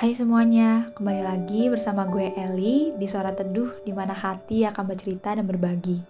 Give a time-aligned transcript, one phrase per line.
[0.00, 5.36] Hai semuanya, kembali lagi bersama gue Eli di Suara Teduh di mana hati akan bercerita
[5.36, 6.00] dan berbagi.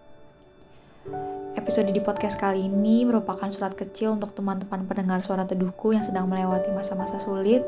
[1.59, 6.31] Episode di podcast kali ini merupakan surat kecil untuk teman-teman pendengar Suara Teduhku yang sedang
[6.31, 7.67] melewati masa-masa sulit,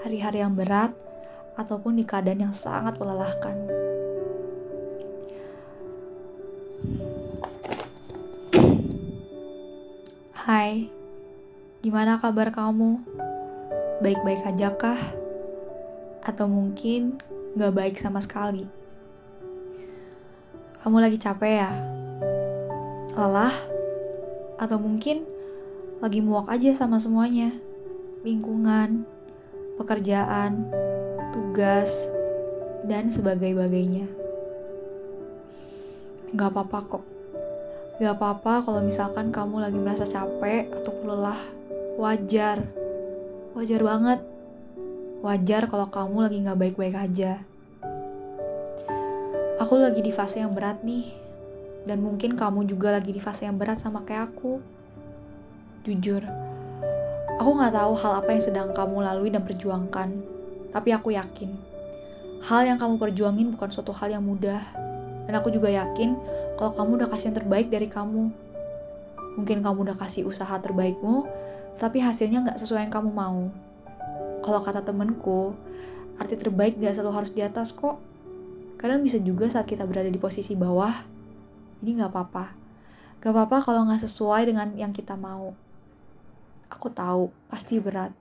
[0.00, 0.96] hari-hari yang berat,
[1.60, 3.81] ataupun di keadaan yang sangat melelahkan.
[10.42, 10.90] Hai,
[11.86, 12.98] gimana kabar kamu?
[14.02, 14.98] Baik-baik aja kah?
[16.18, 17.22] Atau mungkin
[17.54, 18.66] gak baik sama sekali?
[20.82, 21.70] Kamu lagi capek ya?
[23.14, 23.54] Lelah?
[24.58, 25.22] Atau mungkin
[26.02, 27.54] lagi muak aja sama semuanya?
[28.26, 29.06] Lingkungan,
[29.78, 30.66] pekerjaan,
[31.30, 32.10] tugas,
[32.82, 34.10] dan sebagainya.
[36.34, 37.11] Gak apa-apa kok
[38.02, 41.38] Gak apa-apa kalau misalkan kamu lagi merasa capek atau lelah.
[41.94, 42.58] Wajar.
[43.54, 44.18] Wajar banget.
[45.22, 47.46] Wajar kalau kamu lagi gak baik-baik aja.
[49.62, 51.14] Aku lagi di fase yang berat nih.
[51.86, 54.58] Dan mungkin kamu juga lagi di fase yang berat sama kayak aku.
[55.86, 56.26] Jujur,
[57.38, 60.10] aku gak tahu hal apa yang sedang kamu lalui dan perjuangkan.
[60.74, 61.54] Tapi aku yakin,
[62.50, 64.58] hal yang kamu perjuangin bukan suatu hal yang mudah.
[65.30, 66.18] Dan aku juga yakin
[66.62, 68.30] kalau kamu udah kasih yang terbaik dari kamu.
[69.34, 71.26] Mungkin kamu udah kasih usaha terbaikmu,
[71.74, 73.50] tapi hasilnya nggak sesuai yang kamu mau.
[74.46, 75.58] Kalau kata temenku,
[76.22, 77.98] arti terbaik gak selalu harus di atas kok.
[78.78, 81.02] Kadang bisa juga saat kita berada di posisi bawah,
[81.82, 82.54] ini nggak apa-apa.
[83.18, 85.58] Gak apa-apa kalau nggak sesuai dengan yang kita mau.
[86.70, 88.14] Aku tahu, pasti berat.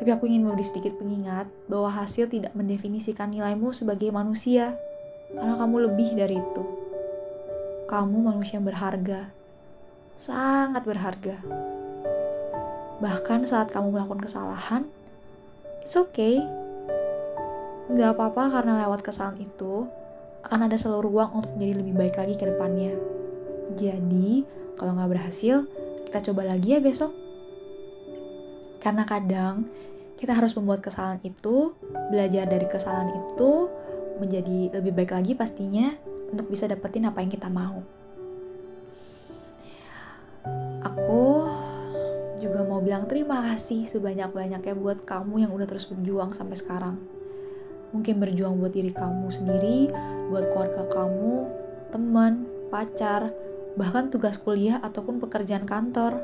[0.00, 4.72] Tapi aku ingin memberi sedikit pengingat bahwa hasil tidak mendefinisikan nilaimu sebagai manusia,
[5.36, 6.89] karena kamu lebih dari itu
[7.90, 9.34] kamu manusia yang berharga,
[10.14, 11.42] sangat berharga.
[13.02, 14.86] Bahkan saat kamu melakukan kesalahan,
[15.82, 16.38] it's okay.
[17.90, 19.90] Gak apa-apa karena lewat kesalahan itu,
[20.46, 22.94] akan ada selalu ruang untuk menjadi lebih baik lagi ke depannya.
[23.74, 24.46] Jadi,
[24.78, 25.66] kalau nggak berhasil,
[26.06, 27.10] kita coba lagi ya besok.
[28.78, 29.66] Karena kadang
[30.14, 31.74] kita harus membuat kesalahan itu,
[32.06, 33.66] belajar dari kesalahan itu,
[34.22, 35.90] menjadi lebih baik lagi pastinya,
[36.30, 37.82] untuk bisa dapetin apa yang kita mau.
[40.80, 41.44] Aku
[42.40, 46.96] juga mau bilang terima kasih sebanyak-banyaknya buat kamu yang udah terus berjuang sampai sekarang.
[47.92, 49.92] Mungkin berjuang buat diri kamu sendiri,
[50.32, 51.34] buat keluarga kamu,
[51.92, 53.34] teman, pacar,
[53.76, 56.22] bahkan tugas kuliah ataupun pekerjaan kantor.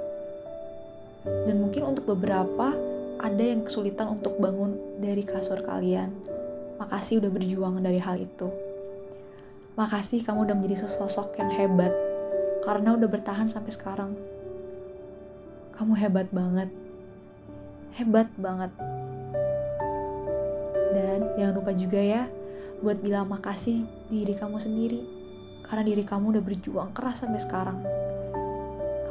[1.27, 2.71] Dan mungkin untuk beberapa
[3.19, 6.15] ada yang kesulitan untuk bangun dari kasur kalian.
[6.79, 8.66] Makasih udah berjuang dari hal itu.
[9.77, 11.93] Makasih kamu udah menjadi sosok yang hebat
[12.65, 14.17] karena udah bertahan sampai sekarang.
[15.77, 16.73] Kamu hebat banget.
[18.01, 18.73] Hebat banget.
[20.97, 22.25] Dan jangan lupa juga ya
[22.81, 25.05] buat bilang makasih diri kamu sendiri.
[25.61, 27.79] Karena diri kamu udah berjuang keras sampai sekarang.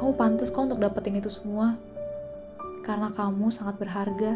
[0.02, 1.78] Kamu pantas kok untuk dapetin itu semua.
[2.82, 4.34] Karena kamu sangat berharga.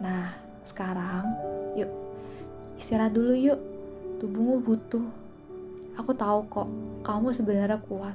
[0.00, 0.32] Nah,
[0.64, 1.36] sekarang
[1.76, 1.92] yuk
[2.80, 3.77] istirahat dulu yuk
[4.18, 5.06] tubuhmu butuh.
[5.98, 6.68] Aku tahu kok,
[7.02, 8.14] kamu sebenarnya kuat.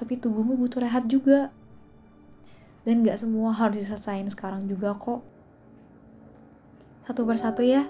[0.00, 1.52] Tapi tubuhmu butuh rehat juga.
[2.84, 5.20] Dan gak semua harus diselesain sekarang juga kok.
[7.04, 7.84] Satu persatu ya,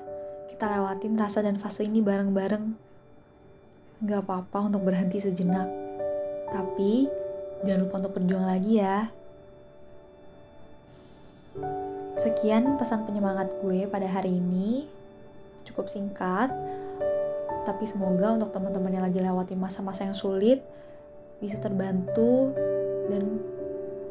[0.50, 2.74] kita lewatin rasa dan fase ini bareng-bareng.
[4.02, 5.70] Gak apa-apa untuk berhenti sejenak.
[6.50, 7.06] Tapi,
[7.62, 9.12] jangan lupa untuk berjuang lagi ya.
[12.18, 14.90] Sekian pesan penyemangat gue pada hari ini.
[15.62, 16.50] Cukup singkat,
[17.70, 20.58] tapi semoga untuk teman-teman yang lagi lewati masa-masa yang sulit
[21.38, 22.50] bisa terbantu
[23.06, 23.38] dan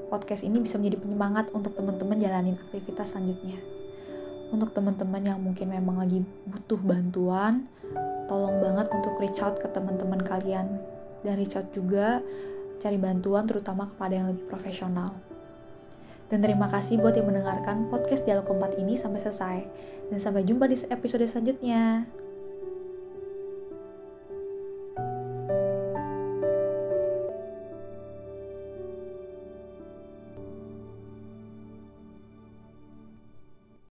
[0.08, 3.60] podcast ini bisa menjadi penyemangat untuk teman-teman jalanin aktivitas selanjutnya.
[4.50, 7.68] Untuk teman-teman yang mungkin memang lagi butuh bantuan,
[8.32, 10.80] tolong banget untuk reach out ke teman-teman kalian
[11.28, 12.24] dan reach out juga
[12.80, 15.12] cari bantuan terutama kepada yang lebih profesional.
[16.32, 19.58] Dan terima kasih buat yang mendengarkan podcast Dialog Keempat ini sampai selesai.
[20.10, 22.08] Dan sampai jumpa di episode selanjutnya.